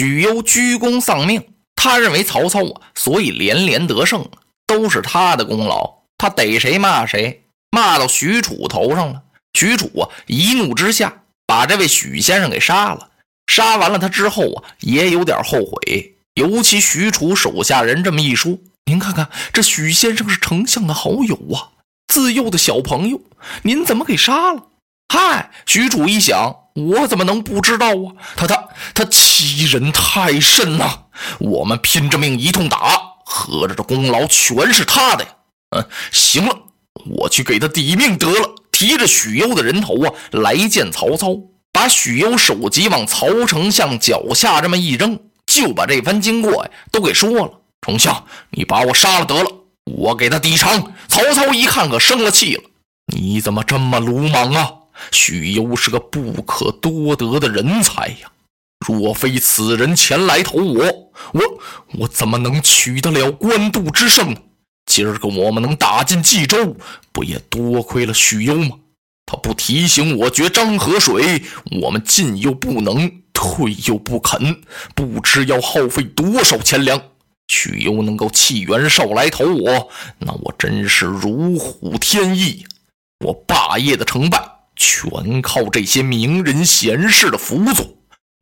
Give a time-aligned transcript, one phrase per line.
[0.00, 1.44] 许攸鞠躬丧命。
[1.76, 4.26] 他认为曹操啊，所以连连得胜，
[4.66, 5.92] 都是他的功劳。
[6.16, 9.22] 他逮谁骂谁，骂到许褚头上了。
[9.52, 13.10] 许褚啊，一怒之下把这位许先生给杀了。
[13.46, 16.16] 杀完了他之后啊，也有点后悔。
[16.32, 21.76] 尤其许褚手下人这么一说，您看看这许先生是丞相的好友啊，
[22.08, 23.20] 自幼的小朋友，
[23.64, 24.68] 您怎么给杀了？
[25.12, 28.14] 嗨，许褚一想，我怎么能不知道啊？
[28.36, 31.06] 他他他欺人太甚呐！
[31.40, 35.30] 我们拼着命一通打，合着这功劳全是他的呀！
[35.70, 36.56] 嗯，行了，
[37.16, 38.54] 我去给他抵命得了。
[38.70, 41.36] 提着许攸的人头啊，来见曹操，
[41.72, 47.50] 把许攸首级往曹丞相脚下这么一扔，就把这番经过呀都给说了。
[47.84, 49.50] 丞相，你把我杀了得了，
[49.86, 50.92] 我给他抵偿。
[51.08, 52.62] 曹操一看，可生了气了，
[53.12, 54.70] 你怎么这么鲁莽啊？
[55.10, 58.30] 许攸是个不可多得的人才呀！
[58.86, 61.60] 若非此人前来投我，我
[61.98, 64.34] 我怎么能取得了官渡之胜？
[64.86, 66.76] 今儿个我们能打进冀州，
[67.12, 68.78] 不也多亏了许攸吗？
[69.26, 71.42] 他不提醒我绝漳河水，
[71.82, 74.62] 我们进又不能，退又不肯，
[74.94, 77.00] 不知要耗费多少钱粮。
[77.46, 82.64] 许攸能够弃袁绍来投我，那我真是如虎添翼。
[83.24, 84.49] 我霸业的成败。
[84.80, 87.86] 全靠这些名人贤士的辅佐。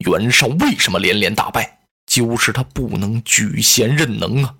[0.06, 1.80] 袁绍为什么连连大败？
[2.06, 4.54] 就是他不能举贤任能啊！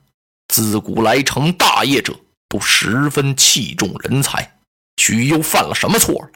[0.52, 2.18] 自古来成大业者
[2.48, 4.58] 都十分器重人才。
[5.00, 6.28] 许攸犯了什么错？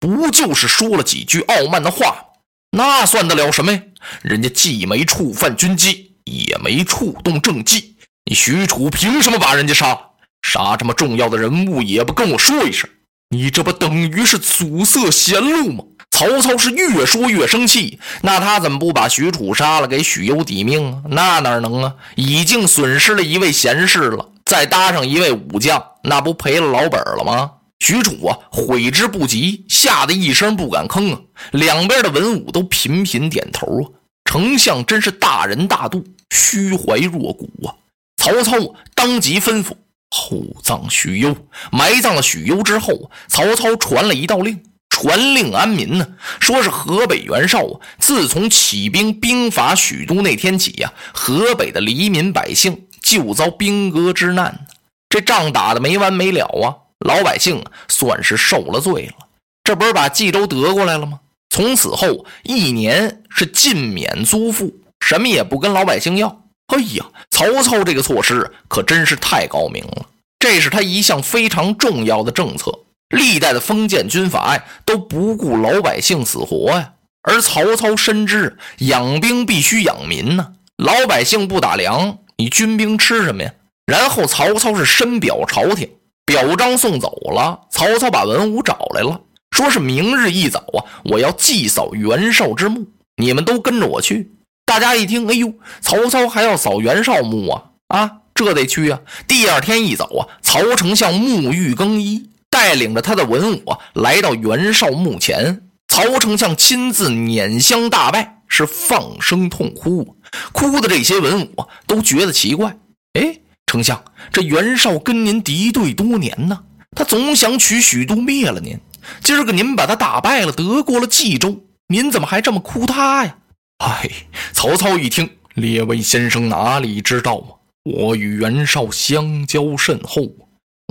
[0.00, 2.24] 不就是说了几句傲慢的话？
[2.72, 3.80] 那算得了什么呀？
[4.20, 7.96] 人家既没触犯军机，也没触动政绩。
[8.24, 10.10] 你许褚凭什么把人家杀了？
[10.42, 12.90] 杀这么重要的人物也不跟我说一声？
[13.30, 15.84] 你这不等于是阻塞贤路吗？
[16.10, 21.02] 曹操是越说越生气，那他怎么不把许褚杀了，给许攸抵命啊？
[21.10, 21.94] 那哪能啊？
[22.16, 27.52] 已经损失了一位贤士了，再搭上一位武将，那不赔了老本了吗？
[27.78, 31.20] 许褚啊，悔之不及，吓得一声不敢吭啊。
[31.52, 33.84] 两边的文武都频频点头啊。
[34.24, 37.76] 丞相真是大仁大度，虚怀若谷啊。
[38.16, 38.56] 曹操
[38.94, 39.72] 当即吩咐。
[40.10, 41.36] 厚葬许攸，
[41.70, 46.06] 埋葬了许攸之后，曹操传了一道令，传令安民呢，
[46.40, 54.66] 说是河北袁绍，自从起兵兵伐许都那天起呀，河北的黎民百姓就遭兵戈之难，
[55.08, 59.26] 这仗打的没完没了啊，老百姓算是受了罪了。
[59.62, 61.20] 这不是把冀州得过来了吗？
[61.50, 66.44] 从此后一年是禁免租赋，什么也不跟老百姓要。
[66.68, 70.06] 哎呀，曹操这个措施可真是太高明了，
[70.38, 72.72] 这是他一项非常重要的政策。
[73.08, 76.92] 历代的封建军阀，都不顾老百姓死活呀，
[77.22, 83.52] 而曹操深知养兵必须养民呢，老百姓不打粮，你军兵吃什么呀？
[83.86, 85.88] 然后曹操是深表朝廷，
[86.26, 87.60] 表彰送走了。
[87.70, 92.86] 曹操把文武找来了，说是明日一早啊，我要祭扫袁绍之墓，
[93.16, 94.30] 你们都跟着我去。
[94.68, 97.62] 大家一听，哎呦，曹操还要扫袁绍墓啊！
[97.88, 99.00] 啊，这得去啊！
[99.26, 105.62] 第二天一早啊，曹丞相沐浴更衣，带领着他的文武啊，来到袁绍墓前。
[105.88, 110.16] 曹丞相亲自拈香大拜，是放声痛哭，
[110.52, 112.76] 哭的这些文武啊，都觉得奇怪。
[113.14, 116.60] 哎，丞相，这袁绍跟您敌对多年呢，
[116.94, 118.78] 他总想取许都灭了您。
[119.24, 123.36] 今儿个您把他打败了，得过了冀州，您怎么还这么哭他呀？
[123.78, 124.10] 哎，
[124.52, 127.54] 曹操一听，列位先生哪里知道啊？
[127.84, 130.28] 我与袁绍相交甚厚，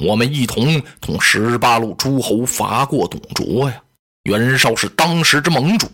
[0.02, 3.84] 我们一同同十八路诸侯伐过董卓呀。
[4.24, 5.90] 袁绍是当时之盟主，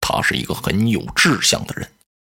[0.00, 1.88] 他是一个很有志向的人。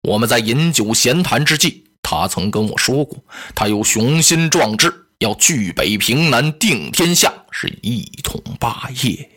[0.02, 3.16] 我们在饮酒闲谈之际，他曾跟我说过，
[3.54, 9.30] 他有雄心壮志，要据北平南，定天下，是一统霸业。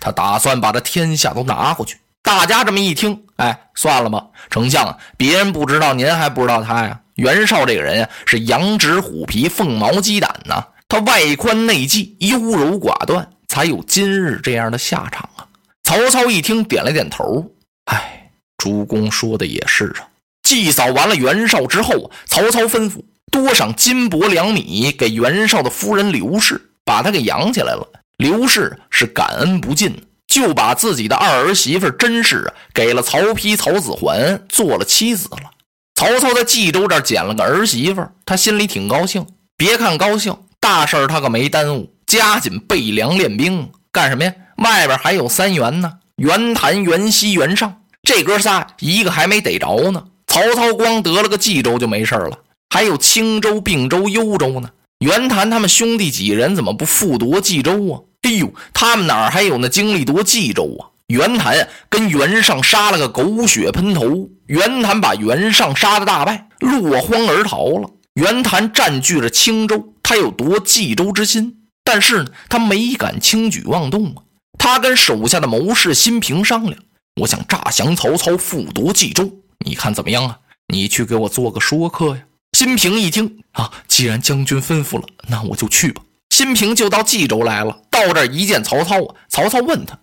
[0.00, 1.96] 他打算把这天下都拿过去。
[2.22, 7.00] 大家这么一听，哎，算了吧，丞相，别人不知道，您还不知道他呀？
[7.16, 10.64] 袁绍这个人呀，是羊脂虎皮，凤毛鸡胆呐。
[10.88, 15.46] 他外宽内忌，优柔寡断，才有今日这样的下场啊。
[15.82, 17.50] 曹操一听，点了点头。
[17.86, 20.08] 哎，主公说的也是啊。
[20.42, 27.86] 祭扫完了袁绍之后，曹操吩咐多赏金帛粮米给袁绍的夫人刘氏，把他给养起来了。
[28.18, 30.06] 刘氏是感恩不尽。
[30.32, 35.50] 就把自己的二儿媳妇甄氏给了曹丕、曹子桓做了妻子了。
[35.94, 39.26] 曹操在冀州这儿捡了个儿媳妇，他心里挺高兴。
[39.58, 44.32] 别看高兴，大事他可没耽误，加紧备粮练兵，干什么呀？
[44.56, 50.02] 外边还有三袁呢，袁谭、袁熙、袁尚，这哥仨一个还没逮着呢。
[50.26, 52.38] 曹操光得了个冀州就没事了，
[52.70, 54.70] 还有青州、并州、幽州呢。
[55.00, 58.00] 袁谭他们兄弟几人怎么不复夺冀州啊？
[58.22, 60.90] 哎呦，他们哪还有那精力夺冀州啊？
[61.08, 67.90] 袁谭跟袁尚杀了个狗血喷头，袁谭把袁尚杀的大败，落荒而逃了。
[68.14, 74.22] 袁谭占据了青州，他有夺冀州之心，但是呢，他没敢轻举妄动啊。
[74.58, 76.76] 他跟手下的谋士辛平商量
[77.20, 79.28] ：“我想诈降曹操，复夺冀州，
[79.66, 80.38] 你看怎么样啊？
[80.68, 82.22] 你去给我做个说客呀。”
[82.56, 86.02] 辛平一听啊，既然将军吩咐了，那我就去吧。
[86.32, 89.98] 辛平就到冀州来了，到这儿一见曹操啊，曹操问他。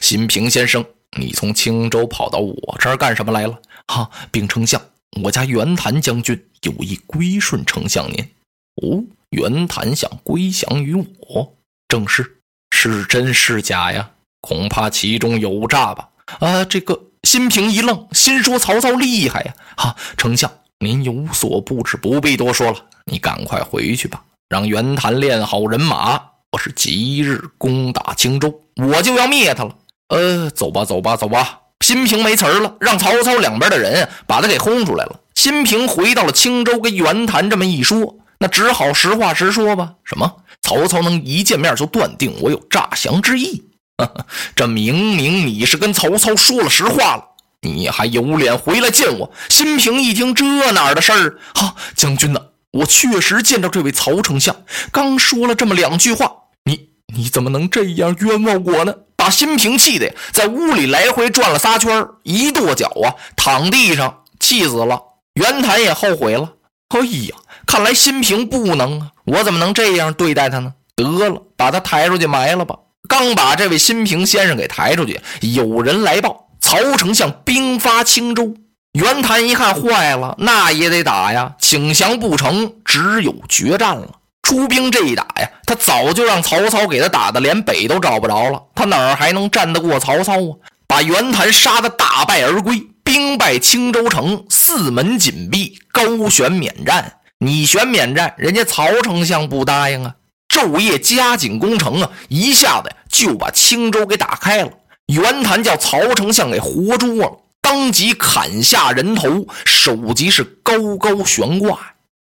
[0.00, 0.84] 新平先生，
[1.16, 3.56] 你从青州跑到我这儿干什么来了？
[3.86, 4.82] 哈，禀丞相，
[5.22, 8.28] 我家袁谭将军有意归顺丞相您。
[8.82, 11.54] 哦，袁谭想归降于我，
[11.86, 12.38] 正是，
[12.72, 14.10] 是真是假呀？
[14.40, 16.08] 恐怕其中有诈吧？
[16.40, 19.54] 啊，这个新平一愣，心说曹操厉害呀！
[19.76, 20.50] 哈，丞相
[20.80, 26.20] 您有所不知，不必多说了，你赶快回去吧，让袁谭练好人马。
[26.52, 29.74] 我是即日攻打青州，我就要灭他了。
[30.08, 31.60] 呃，走吧，走吧，走吧。
[31.80, 35.20] 新平没词儿了，让曹操两边的人把他给轰出来了。
[35.34, 39.94] 新平回到了青州，跟袁谭这么一说，那只好实话实说吧。
[40.04, 40.36] 什么？
[40.62, 43.64] 曹操能一见面就断定我有诈降之意？
[44.54, 47.24] 这明明你是跟曹操说了实话了，
[47.62, 49.30] 你还有脸回来见我？
[49.48, 51.38] 新平一听，这哪儿的事儿？
[51.54, 52.40] 哈，将军呢？
[52.76, 54.54] 我确实见到这位曹丞相，
[54.92, 56.30] 刚说了这么两句话。
[56.64, 58.94] 你你怎么能这样冤枉我呢？
[59.16, 65.00] 把新平气的在屋里来回转了仨圈一跺脚啊，躺地上气死了。
[65.34, 66.52] 袁谭也后悔了。
[66.88, 67.36] 哎呀，
[67.66, 70.74] 看来新平不能啊，我怎么能这样对待他呢？
[70.94, 72.76] 得了，把他抬出去埋了吧。
[73.08, 78.54] 刚把这位新平先生给抬出去，有人来报，曹丞相兵发青州。
[78.96, 84.08] 袁谭一看，坏了，那也得打呀，请降不成，只有决战了。
[84.40, 90.56] 出兵这一打呀，他早就让曹操给他打的连北都找不着了，他哪儿还能战得过曹操啊？
[90.86, 97.16] 把袁谭杀得大败而归，兵败青州城，四门紧闭，高悬免战。
[97.38, 100.14] 你悬免战，人家曹丞相不答应啊！
[100.48, 104.70] 昼夜加紧攻城啊，一下子就把青州给打开了。
[105.08, 107.32] 袁谭叫曹丞相给活捉了，
[107.68, 111.80] 当即砍下人头，首级是高高悬挂。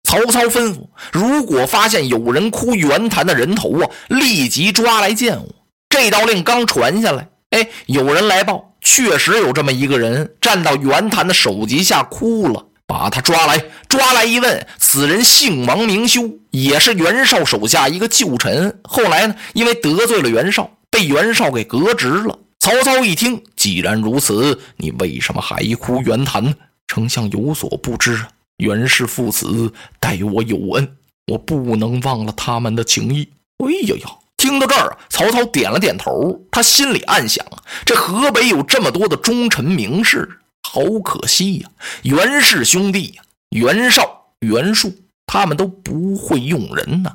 [0.04, 5.48] 曹操吩咐：如果发现有人哭袁谭的人头啊，立即抓来见我。
[5.89, 12.66] 这道令刚传下来，哎，有人来报，确实有这么一个人站到袁谭的首级下哭了。
[12.88, 18.80] 把他抓来，抓来一问，此人姓王名修，也是袁绍手下一个旧臣。
[18.86, 22.40] 后来呢，因为得罪了袁绍，被袁绍给革职了。
[22.68, 26.54] 曹操一听，既然如此，你为什么还哭袁谭？
[26.86, 28.28] 丞相有所不知啊。
[28.58, 29.72] 袁氏父子
[30.02, 30.98] 待我有恩，
[31.28, 33.30] 我不能忘了他们的情谊。
[33.64, 34.10] 哎呀呀！
[34.36, 37.46] 听到这儿，曹操点了点头，他心里暗想：
[37.86, 40.30] 这河北有这么多的忠臣名士，
[40.62, 41.69] 好可惜呀！
[42.04, 44.94] 袁氏兄弟呀，袁绍、袁术，
[45.26, 47.09] 他们都不会用人呢。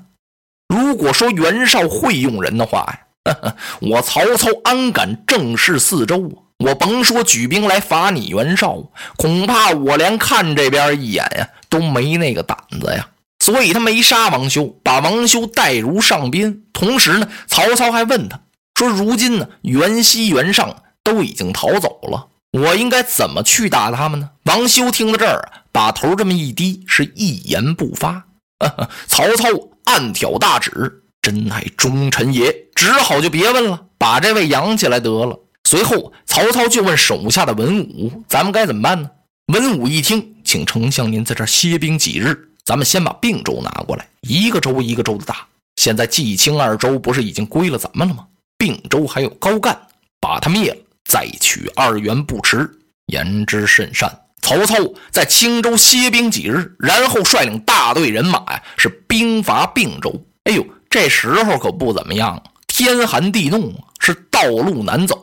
[0.68, 3.00] 如果说袁绍会用人的话呀，
[3.80, 6.38] 我曹操安敢正视四周啊？
[6.58, 13.08] 我甭说举兵来伐你袁绍，恐怕我连看这边一眼呀都没那个胆子呀。
[13.40, 16.64] 所以他没杀王修，把王修带如上宾。
[16.72, 18.40] 同时呢，曹操还问他
[18.76, 28.24] 说：“如今呢，袁熙、袁尚都已经逃走了，我应该怎么去打他们呢？”王修听到这儿，把头这么一低，是一言不发。
[29.08, 29.48] 曹操
[29.86, 35.38] 暗挑大指：“真乃忠臣也。”只好就别问了，把这位养起来得了。
[35.64, 39.08] 随后，曹操就问手下的文武：“咱们该怎么办呢？”
[39.54, 45.46] 文武一听，请丞相您在这歇兵几日，咱们先把并州拿过来，一个州一个州的打。
[45.76, 48.26] 现在冀青二州不是已经归了咱们了吗？
[48.58, 49.78] 并州还有高干，
[50.20, 52.68] 把他灭了，再取二原不迟。
[53.06, 54.18] 言之甚善。
[54.40, 54.76] 曹操
[55.10, 60.24] 在青州歇兵几日，然后率领大队人马呀，是兵伐并州。
[60.44, 65.18] 哎呦，这时候可不怎么样，天寒地冻，是道路难走。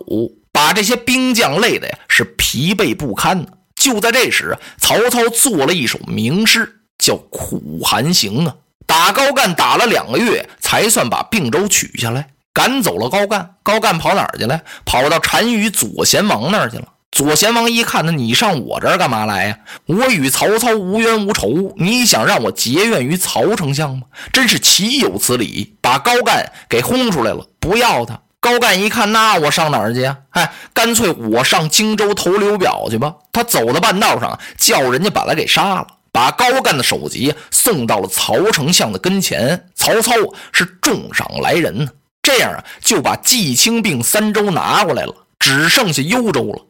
[0.51, 3.45] 把这些兵将累的呀是疲惫不堪。
[3.75, 8.55] 就在这时，曹操做了一首名诗，叫《苦寒行》啊。
[8.88, 13.57] 打高干打了两个月，才算把并州取下来，赶走了高干。
[13.61, 14.59] 高干跑哪儿去了？
[14.85, 16.88] 跑到单于左贤王那儿去了。
[17.11, 19.57] 左贤王一看，那你上我这儿干嘛来呀？
[19.87, 24.03] 我与曹操无冤无仇，你想让我结怨于曹丞相吗？
[24.31, 25.75] 真是岂有此理！
[25.81, 28.21] 把高干给轰出来了，不要他。
[28.39, 30.17] 高干一看，那我上哪儿去呀？
[30.29, 33.15] 哎，干脆我上荆州投刘表去吧。
[33.33, 39.67] 他走到半道上，叫人家把他给杀了，把高干的首级送到了曹丞相的跟前。
[39.75, 40.13] 曹操
[40.53, 46.65] 是重赏来人呢，这样啊，就把冀青并三州拿过来了，只剩下幽州了。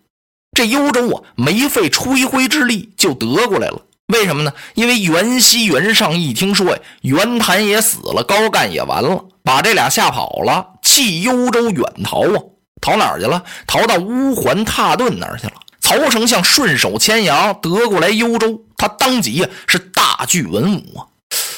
[0.56, 3.82] 这幽州啊，没费吹灰之力就得过来了。
[4.08, 4.52] 为什么呢？
[4.74, 12.42] 因为袁熙、袁尚一听说呀，袁谭也死了，高干也完了，把这俩吓跑了，弃幽州远逃啊！
[12.82, 13.44] 逃哪儿去了？
[13.68, 15.54] 逃到乌桓蹋顿那儿去了。
[15.80, 21.06] 曹丞相顺手牵羊得过来幽州，他当即呀是大聚文武啊，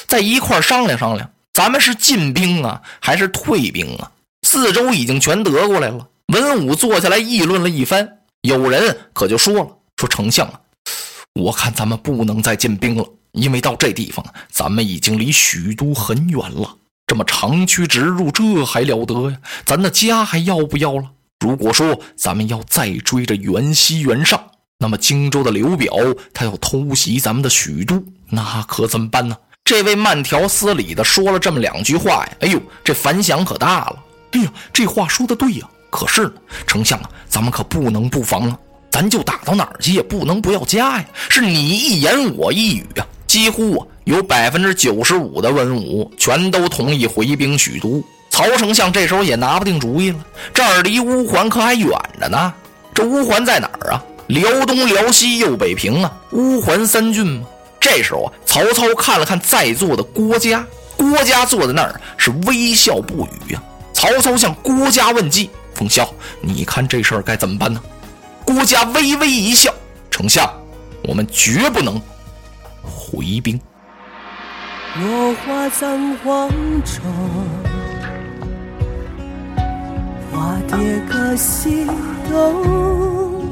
[0.06, 4.10] 在一块商量商量，咱们是进兵啊，还是退兵啊？
[4.46, 10.60] 四周已经全得过来了，文武坐下来议论了一番，有人可就说了：“说丞相啊。”
[11.34, 16.76] 我看咱们不能再进兵了，因为到这地方，咱们已经离许都很远了。
[17.06, 19.38] 这么长驱直入，这还了得呀？
[19.64, 21.04] 咱的家还要不要了？
[21.40, 24.42] 如果说咱们要再追着袁熙、袁尚，
[24.78, 25.94] 那么荆州的刘表
[26.34, 29.36] 他要偷袭咱们的许都，那可怎么办呢？
[29.64, 34.02] 这位慢条斯理的说了这么两句话呀，哎呦，这反响可大了。
[34.32, 35.68] 哎呀，这话说的对呀。
[35.92, 36.32] 可是呢，
[36.66, 38.58] 丞相啊，咱们可不能不防啊。
[38.90, 41.04] 咱就打到哪儿去也不能不要家呀！
[41.28, 48.02] 是你一言我一语啊，几乎啊有百分之九十五的文武全都同意回兵许都。
[48.28, 50.18] 曹丞相这时候也拿不定主意了，
[50.52, 51.88] 这儿离乌桓可还远
[52.20, 52.52] 着呢。
[52.94, 54.04] 这乌桓在哪儿啊？
[54.26, 57.46] 辽东、辽西、右北平啊，乌桓三郡吗？
[57.80, 60.66] 这时候啊，曹操看了看在座的郭嘉，
[60.98, 63.62] 郭嘉坐在那儿是微笑不语呀。
[63.94, 66.08] 曹操向郭嘉问计：“冯潇，
[66.40, 67.80] 你看这事儿该怎么办呢？”
[68.44, 69.72] 郭嘉微微一笑
[70.10, 70.48] ：“丞相，
[71.04, 72.00] 我们绝不能
[72.82, 73.60] 回兵。”
[75.00, 76.50] 落花葬黄
[76.84, 77.02] 冢，
[80.30, 81.86] 花蝶各西
[82.28, 83.42] 东。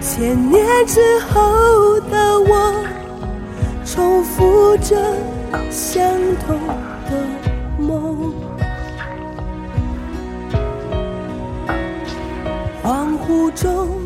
[0.00, 2.84] 千年之后的我，
[3.84, 4.94] 重复着
[5.70, 6.04] 相
[6.46, 6.60] 同
[13.42, 14.01] 恍惚中。